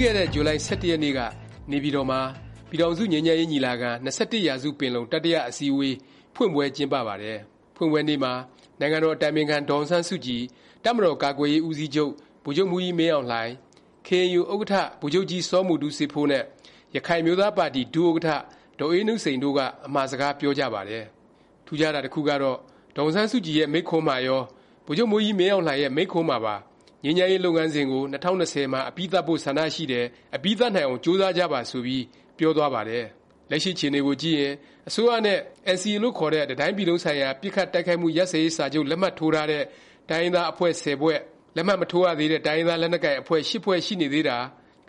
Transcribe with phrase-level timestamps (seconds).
[0.00, 1.20] ပြီးခဲ့တဲ့ဇူလိုင်၁၁ရက်နေ့က
[1.70, 2.20] နေပြည်တော်မှာ
[2.68, 5.96] ပြည်ထောင်စုငြိမ်းချမ်းရေးညီလာခံ၂၁ရာစုပင်လုံတတိယအစည်းအဝေး
[6.34, 7.38] ဖွင့်ပွဲကျင်းပပါတယ်။
[7.76, 8.32] ဖွင့်ပွဲနေ့မှာ
[8.80, 10.42] နိုင်ငံတော်အတိုင်ပင်ခံဒေါ်အောင်ဆန်းစုကြည်၊
[10.84, 12.12] တပ်မတော်ကာကွယ်ရေးဦးစီးချုပ်
[12.44, 13.50] ဗိုလ်ချုပ်မှူးကြီးမင်းအောင်လှိုင်၊
[14.06, 16.44] ကေအဲန်ယူဥက္ကဌဗိုလ်ချုပ်ကြီးစောမူတူးစေးဖိုးနဲ့
[16.94, 18.36] ရခိုင်အမျိုးသားပါတီဒုဥက္ကဌ
[18.78, 21.04] ဒေါ်အေးနုစိန်တို့ကအမှာစကားပြောကြပါတယ်။
[21.66, 22.58] ထူးခြားတာတစ်ခုကတော့
[22.96, 24.42] ဒေါ်အောင်ဆန်းစုကြည်ရဲ့မိန့်ခွန်းမှာရော၊
[24.86, 26.54] ဗိုလ်ချုပ်မှူးကြီးမင်းအောင်လှိုင်ရဲ့မိန့်ခွန်းမှာပါ
[27.04, 30.04] ငြိမ်းချမ်းရေး လုပ်ငန်းစဉ်ကို ၂၀၂၀ မှာ အပြီးသတ်ဖို့ ဆန္ဒရှိတယ်၊
[30.36, 32.04] အပြီးသတ်နိုင်အောင် ကြိုးစားကြပါ ဆိုပြီး
[32.38, 33.04] ပြောသွားပါတယ်။
[33.50, 34.54] လက်ရှိ အခြေအနေကိုကြည့်ရင်
[34.88, 35.38] အစိုးရနဲ့
[35.74, 39.64] NCA လို့ခေါ်တဲ့ တစ်တိုင်းပြည်လုံးဆိုင်ရာ ပစ်ခတ်တိုက်ခိုက်မှု ရပ်စဲရေး စာချုပ် လက်မှတ်ထိုးထားတဲ့
[40.10, 41.18] တိုင်းရင်းသား အဖွဲ့ ၁၀ ဖွဲ့၊
[41.56, 44.38] လက်မှတ်မထိုးရသေးတဲ့ တိုင်းရင်းသား လက်နက်ကိုင် အဖွဲ့ ၈ ဖွဲ့ ရှိနေသေးတာ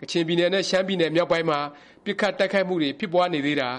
[0.00, 1.60] ကချင်ပြည်နယ်နဲ့ ရှမ်းပြည်နယ် မြောက်ပိုင်းမှာ
[2.04, 3.70] ပစ်ခတ်တိုက်ခိုက်မှုတွေ ဖြစ်ပွားနေသေးတာ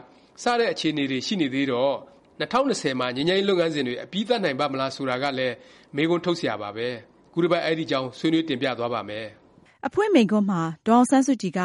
[0.43, 1.93] စတဲ့ အခြေအနေတွေ ရှိနေသေးတော့
[2.39, 5.55] ၂၀၂၀ မှာ ငြိမ်းချမ်းရေး လုပ်ငန်းစဉ်တွေ အပြီးသတ်နိုင်ပါ့မလား ဆိုတာကလည်း
[5.95, 6.89] မေးခွန်းထုတ်စရာပါပဲ။
[7.33, 9.25] ခုတစ်ပတ်အဲဒီအကြောင်းဆွေးနွေးတင်ပြသွားပါ့မယ်။
[9.87, 11.61] အဖွင့်မိန့်ခွန်းမှာဒေါ်အောင်ဆန်းစုကြည်က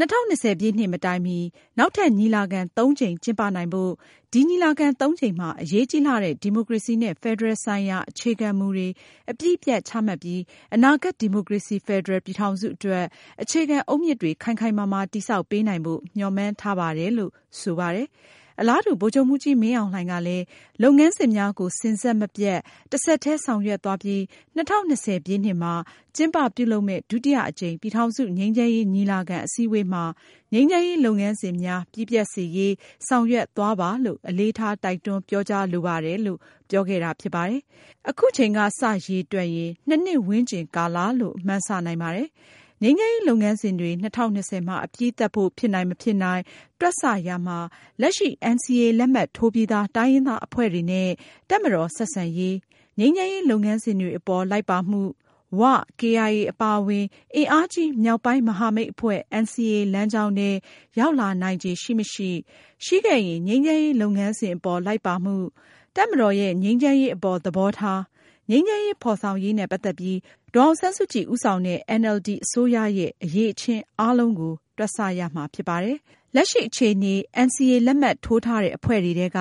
[0.00, 1.38] ၂၀၂၀ပြည့်နှစ်မတိုင်မီ
[1.78, 3.92] နောက်ထပ်ညီလာခံကြိမ်ကျင်းပနိုင်ဖို့၊
[4.32, 8.88] ဒီညီလာခံကြိမ်မှာအရေးကြီးလှတဲ့ဒီမိုကရေစီနဲ့ဖက်ဒရယ်ဆိုင်ရာအခြေခံမူတွေ
[9.30, 10.40] အပြီးအပြတ်ချမှတ်ပြီး
[10.74, 13.04] အနာဂတ်ဒီမိုကရေစီဖက်ဒရယ်ပြည်ထောင်စုအတွက်
[13.42, 18.08] အခြေခံအုတ်မြစ်တွေခိုင်ခိုင်မာမာတည်ဆောက်ပေးနိုင်ဖို့မျှော်မှန်းထားပါတယ်လို့ဆိုပါတယ်။
[18.60, 20.44] အလားတူ ဗိုလ်ချုပ်မှူးကြီး မင်းအောင်လှိုင်ကလည်း
[20.82, 22.58] လုပ်ငန်းစဉ်များကို စဉ်ဆက်မပြတ်
[22.92, 24.20] တဆက်တည်း ဆောင်ရွက်သွားပြီး
[24.56, 25.74] ၂၀၂၀ ပြည့်နှစ်မှာ
[26.16, 30.04] ကျင်းပပြုလုပ်မယ့် ဒုတိယအကြိမ် ပြည်ထောင်စု ငြိမ်းချမ်းရေးညီလာခံ အစည်းအဝေးမှာ
[30.52, 32.74] ငြိမ်းချမ်းရေးလုပ်ငန်းစဉ်များ ပြီးပြတ်စေရေး
[33.08, 36.38] ဆောင်ရွက်သွားပါလို့ အလေးထား တိုက်တွန်းပြောကြားလိုပါတယ်လို့
[36.70, 37.60] ပြောခဲ့တာ ဖြစ်ပါတယ်။
[38.08, 42.28] အခုချိန်က စ ရေတွက်ရင် ၂ နှစ်ဝန်းကျင်ကာလလို့ မှန်းဆ နိုင်ပါတယ်။
[42.82, 46.42] ငြိမ်းချမ်းရေးလုပ်ငန်းစဉ်တွေ ၂၀၂၀ မှာ အပြီးသတ်ဖို့ ဖြစ်နိုင်မဖြစ်နိုင်
[46.80, 47.58] တွက်ဆရာမှာ
[48.00, 51.08] လက်ရှိ NCA လက်မှတ်ထိုးပြီးသား တိုင်းရင်းသားအဖွဲ့တွေနဲ့
[51.50, 52.54] တပ်မတော် ဆက်ဆံရေး၊
[53.00, 55.00] ငြိမ်းချမ်းရေးလုပ်ငန်းစဉ်တွေအပေါ် လိုက်ပါမှု၊
[55.60, 55.62] ဝ၊
[56.00, 60.50] ကေအိုင်အေအပါအဝင် အင်အားကြီး မြောက်ပိုင်းမဟာမိတ်အဖွဲ့ NCA လမ်းကြောင်းထဲ
[60.98, 62.30] ရောက်လာနိုင်ခြေ ရှိမရှိ၊
[62.84, 65.34] ရှိခဲ့ရင် ငြိမ်းချမ်းရေးလုပ်ငန်းစဉ်အပေါ် လိုက်ပါမှု၊
[65.96, 68.00] တပ်မတော်ရဲ့ ငြိမ်းချမ်းရေးအပေါ် သဘောထား၊
[68.50, 70.18] ငြိမ်းချမ်းရေးဖော်ဆောင်ရေးနဲ့ ပတ်သက်ပြီး
[70.54, 75.96] ဒေါ်အောင်ဆန်းစုကြည် ဦးဆောင်တဲ့အင်န်အယ်လ်ဒီအစိုးရရဲ့ အရည်အချင်းအားလုံးကို တွက်ဆရမှာဖြစ်ပါတယ်။
[76.34, 77.14] လက်ရှိအခြေအနေ
[77.46, 79.38] NCA လက်မှတ်ထိုးထားတဲ့ အဖွဲ့တွေထဲက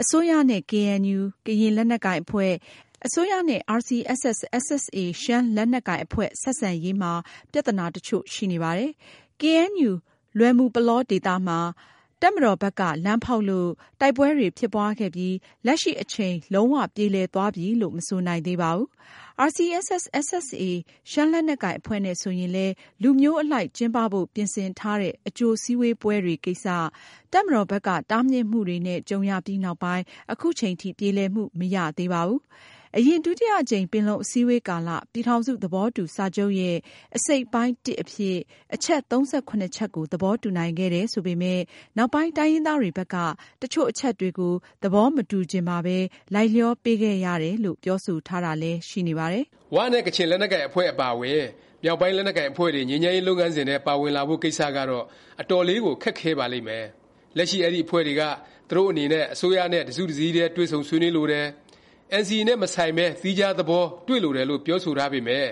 [0.00, 2.52] အစိုးရနဲ့ကေအဲန်ယူကရင်လက်နက်ကိုင်အဖွဲ့၊
[3.06, 7.12] အစိုးရနဲ့ RCSS/SSA ရှမ်းလက်နက်ကိုင်အဖွဲ့ ဆက်ဆံရေးမှာ
[7.52, 8.90] ပြသနာတစ်ချို့ရှိနေပါတယ်။
[9.40, 9.90] ကေအဲန်ယူ
[10.38, 11.58] လွယ်မူပလောဒေသမှာ
[12.22, 13.70] တပ်မတော်ဘက်က လမ်းဖေါက်လို့
[14.00, 15.36] တိုက်ပွဲတွေ ဖြစ်ပွားခဲ့ပြီး
[15.66, 18.88] လက်ရှိအချိန် လုံး၀ပြေလည်သွားပြီလို့ မဆိုနိုင်သေးပါဘူး။
[19.48, 20.62] RCSS/SSA
[21.10, 26.66] ရှမ်းလက်နက်ကိုင်အဖွဲ့နဲ့ ဆိုရင်လည်း လူမျိုးအလိုက် ကျင်းပဖို့ ပြင်ဆင်ထားတဲ့ အကြိုစည်းဝေးပွဲတွေကိစ္စ
[27.32, 30.04] တပ်မတော်ဘက်က တားမြစ်မှုတွေနဲ့ ကြုံရပြီးနောက်ပိုင်း
[30.40, 32.40] ခုချိန်ထိ ပြေလည်မှု မရသေးပါဘူး။
[32.98, 36.76] အရင် ဒုတိယအကြိမ် ပင်လုံအစည်းဝေးကာလ ပြည်ထောင်စုသဘောတူစာချုပ်ရဲ့
[37.16, 37.98] အစိတ်အပိုင်း အဖြစ်
[38.74, 41.62] အချက်ချက်ကို သဘောတူနိုင်ခဲ့တယ်ဆိုပေမယ့်
[41.96, 43.16] နောက်ပိုင်း တိုင်းရင်းသားတွေဘက်က
[43.60, 45.98] တစ်ချို့အချက်တွေကို သဘောမတူချင်မှာပဲ
[46.34, 51.42] လိုက်လျောပေးခဲ့ရတယ်လို့ ပြောဆိုထားတာလည်း ရှိနေပါတယ်။ဝနဲ့ ကချင်လက်နက်ကိုင်အဖွဲ့ အပါအဝင်
[51.84, 55.04] မြောက်ပိုင်းလက်နက်ကိုင်အဖွဲ့တွေ ငြိမ်းချမ်းရေး လုပ်ငန်းစဉ်ထဲ ပါဝင်လာဖို့ ကိစ္စကတော့
[55.40, 56.84] အတော်လေးကို ခက်ခဲပါလိမ့်မယ်။
[57.36, 58.22] လက်ရှိ အဲဒီအဖွဲ့တွေက
[58.68, 61.46] သူတို့အနေနဲ့ အစိုးရနဲ့ တစ်စုတစ်စည်းတည်း တွေ့ဆုံဆွေးနွေးလိုတယ်၊
[62.20, 65.48] NCA နဲ့ မဆိုင်ပဲ သီးခြားသဘော တွေ့လိုတယ်လို့ ပြောဆိုထားပေမယ့်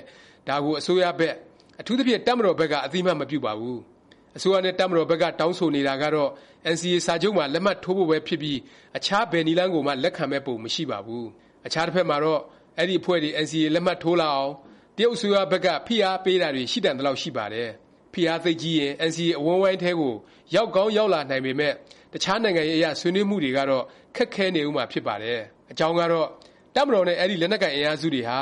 [0.49, 1.35] ဒါကို အစိုးရဘက်၊
[1.81, 3.79] အထူးသဖြင့် တပ်မတော်ဘက်က အသိအမှတ် မပြုပါဘူး။
[4.37, 6.31] အစိုးရနဲ့ တပ်မတော်ဘက်က တောင်းဆိုနေတာကတော့
[6.75, 8.59] NCA စာချုပ်မှာ လက်မှတ်ထိုးဖို့ပဲဖြစ်ပြီး
[8.97, 11.25] အခြား ဘယ်နည်းလမ်းကိုမှ လက်ခံမယ့်ပုံ မရှိပါဘူး။
[11.67, 12.41] အခြားတစ်ဖက်မှာတော့
[12.79, 14.53] အဲဒီ အဖွဲ့တွေ NCA လက်မှတ်ထိုးလာအောင်
[14.97, 17.69] တရုတ်အစိုးရဘက်က ဖိအားပေးတာတွေ ရှိတန်သလောက် ရှိပါတယ်။
[18.13, 20.15] ဖိအားသိပ်ကြီးရင် NCA အဝန်းအဝိုင်းထဲကို
[20.55, 21.75] ရောက်ကောင်း ရောက်လာနိုင်ပေမယ့်
[22.13, 23.85] တခြားနိုင်ငံရေးအရ ဆွေးနွေးမှုတွေကတော့
[24.17, 25.43] ခက်ခဲနေဦးမှာ ဖြစ်ပါတယ်။
[25.73, 26.27] အကြောင်းကတော့
[26.75, 28.39] တပ်မတော်နဲ့အဲဒီလက်နက်ကိုင်အင်အားစုတွေဟာ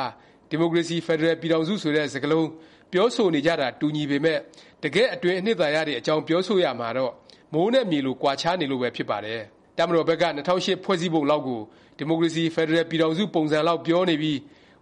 [0.51, 2.49] ဒီမိုကရေစီဖက်ဒရယ်ပြည်ထောင်စုဆိုတဲ့စကားလုံး
[2.93, 4.41] ပြောဆိုနေကြတာတူညီပေမယ့်
[4.83, 7.13] တကယ့်အတွင်းအနှစ်သာရတွေအကြောင်းပြောဆိုရာမှာတော့
[7.53, 9.41] မိုးနဲ့မြေလိုကွာခြားနေလို့ပဲဖြစ်ပါတယ်။
[9.77, 11.61] တပ်မတော်ဘက်က၂၀၀၈ဖွဲ့စည်းပုံလောက်ကို
[11.97, 14.39] ဒီမိုကရေစီဖက်ဒရယ်ပြည်ထောင်စုပုံစံလောက်ပြောနေပြီး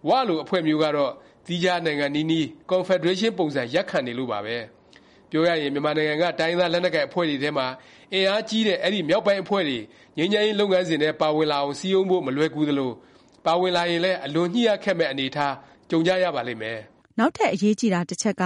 [0.07, 1.11] ဝလိုအဖွဲ့မျိုးကတော့
[1.45, 4.57] သီးခြားနိုင်ငံနီးနီးကွန်ဖက်ဒရေးရှင်းပုံစံရပ်ခံနေလို့ပါပဲ။
[5.35, 7.67] ပြောရရင်မြန်မာနိုင်ငံကတိုင်းရင်းသားလက်နက်ကိုင်အဖွဲ့တွေထဲမှာ
[8.13, 9.79] အင်အားကြီးတဲ့အဲဒီမြောက်ပိုင်းအဖွဲ့တွေ
[10.17, 12.91] ငြိမ်းချမ်းရေးလုပ်ငန်းစဉ်ထဲပါဝင်လာအောင်စည်းရုံးဖို့မလွယ်ကူသလို၊
[13.45, 15.53] ပါဝင်လာရင်လည်းအလွန်ညှိရခက်မယ့်အနေအထား
[15.89, 16.79] ကြုံကြရပါလိမ့်မယ်။
[17.19, 18.43] နောက်ထပ်အရေးကြီးတာတစ်ချက်က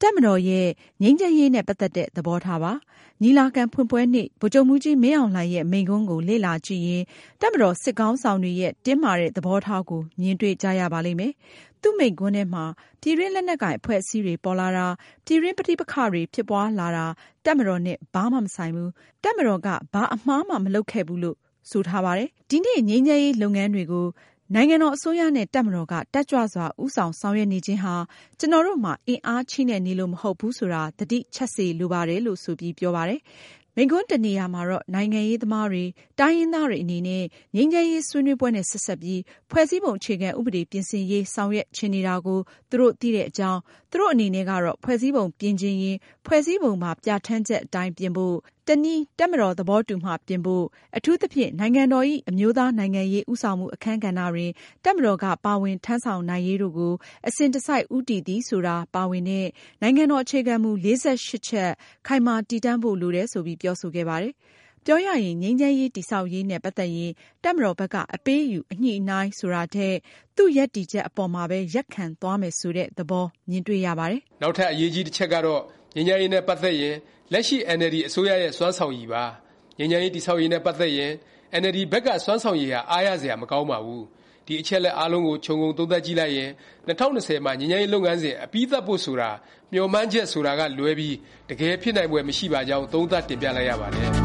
[0.00, 0.68] တပ်မတော်ရဲ့
[1.02, 2.72] ငြိမ်းချမ်းရေးနဲ့ပတ်သက်တဲ့သဘောထားပါ။
[3.22, 7.02] ညီလာခံဖွင့်ပွဲနေ့ဗိုလ်ချုပ်မှူးကြီးမင်းအောင်လှိုင်ရဲ့မိန့်ခွန်းကိုလေ့လာကြည့်ရင်
[7.40, 11.32] တပ်မတော်စစ်ခေါင်းဆောင်တွေရဲ့တင်းမာတဲ့သဘောထားကိုမြင်တွေ့ကြရပါလိမ့်မယ်။
[11.86, 12.64] သူ့မိန့်ခွန်းထဲမှာ
[13.00, 14.86] ပြည်တွင်းလက်နက်ကိုင်အဖွဲ့အစည်းတွေပေါ်လာတာ၊
[15.24, 17.06] ပြည်တွင်းပဋိပက္ခတွေဖြစ်ပွားလာတာ
[17.44, 18.88] တပ်မတော်နဲ့ ဘာမှ မဆိုင်ဘူး၊
[19.24, 21.36] တပ်မတော်က ဘာအမှားမှ မလုပ်ခဲ့ဘူးလို့
[21.70, 24.06] ဆိုထားပါတယ်။ဒီနေ့ ငြိမ်းချမ်းရေးလုပ်ငန်းတွေကို
[24.54, 27.94] နိုင်ငံတော်အစိုးရနဲ့ တပ်မတော်က တက်ကြွစွာ ဦးဆောင်ဆောင်ရွက်နေခြင်းဟာ
[28.38, 33.20] ကျနော်တို့မှာ အင်အားချိနဲ့နေလို့ မဟုတ်ဘူးဆိုတာ သတိချက်စေလိုပါတယ်လို့ ဆိုပြီး ပြောပါတယ်။
[33.78, 35.84] မိန့်ခွန်းတစ်နေရာမှာတော့ နိုင်ငံရေးသမားတွေ၊
[36.20, 37.24] တိုင်းရင်းသားတွေအနေနဲ့
[37.56, 39.20] ငြိမ်းချမ်းရေးဆွေးနွေးပွဲနဲ့ ဆက်စပ်ပြီး
[39.50, 42.38] ဖွဲ့စည်းပုံအခြေခံဥပဒေပြင်ဆင်ရေး ဆောင်ရွက်ချင်နေတာကို
[42.70, 43.60] သူတို့သိတဲ့အကြောင်း၊
[43.96, 45.96] သူတို့အနေနဲ့ကတော့ ဖွဲ့စည်းပုံပြင်ချင်ရင်
[46.26, 48.34] ဖွဲ့စည်းပုံပါ ပြဌာန်းချက်အတိုင်းပြင်ဖို့၊
[48.66, 50.64] တစ်နည်း တပ်မတော်သဘောတူမှ ပြင်ဖို့၊
[50.96, 54.50] အထူးသဖြင့် နိုင်ငံတော်ဇ။် အမျိုးသားနိုင်ငံရေး ဦးဆောင်မှုအခန်းကဏ္ဍတွင်
[54.84, 56.94] တပ်မတော်က ပါဝင်ထမ်းဆောင်နိုင်ရေးတို့ကို
[57.28, 59.46] အစဉ်တစိုက် ဦးတည်သည် ဆိုတာ ပါဝင်တဲ့
[59.82, 61.70] နိုင်ငံတော် အခြေခံမူ ၄၈ ချက်
[62.06, 64.34] ခိုင်မာတည်တံ့ဖို့ လိုတယ် ဆိုပြီး ပြောဆိုခဲ့ပါတယ်။
[64.88, 67.12] ပြောရရင် ငြိမ်းချမ်းရေး တည်ဆောက်ရေးနဲ့ ပတ်သက်ရင်
[67.44, 69.94] တပ်မတော်ဘက်က အပေးအယူ အညှိအနှိုင်း ဆိုတာထက်
[70.36, 75.60] သူ့ရပ်တည်ချက် အပေါ်မှာပဲ ရပ်ခံသွားမယ် ဆိုတဲ့ သဘော မြင်တွေ့ရပါတယ်။နောက်ထပ် အရေးကြီးတစ်ချက်ကတော့
[75.94, 76.96] ငြိမ်းချမ်းရေးနဲ့ ပတ်သက်ရင်
[77.32, 79.24] လက်ရှိ အင်န်အယ်လ်ဒီ အစိုးရရဲ့ စွမ်းဆောင်ရည်ပါ။
[79.78, 81.12] ငြိမ်းချမ်းရေး တည်ဆောက်ရေးနဲ့ ပတ်သက်ရင်
[81.52, 84.02] အင်န်အယ်လ်ဒီ ဘက်က စွမ်းဆောင်ရည်ဟာ အားရစရာ မကောင်းပါဘူး။
[84.46, 86.50] ဒီအချက်လက်အားလုံးကိုခြုံငုံသုံးသပ်ကြည့်လိုက်ရင်
[86.88, 89.30] 2020မှာငြိမ်းချမ်းရေးလုပ်ငန်းစဉ်အပြီးသတ်ဖို့ဆိုတာ
[89.72, 91.14] မျှော်မှန်းချက်ဆိုတာကလွဲပြီး
[91.50, 94.10] တကယ်ဖြစ်နိုင်ပွဲမရှိပါကြောင်းသုံးသပ်တင်ပြလိုက်ရပါတယ်။